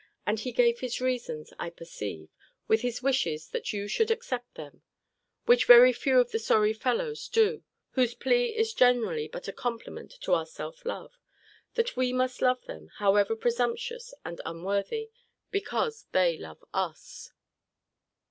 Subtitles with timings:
[0.25, 2.29] And he gave his reasons, I perceive,
[2.67, 4.81] with his wishes that you should accept them;
[5.45, 10.09] which very few of the sorry fellows do, whose plea is generally but a compliment
[10.21, 11.19] to our self love
[11.75, 15.11] That we must love them, however presumptuous and unworthy,
[15.51, 17.31] because they love us.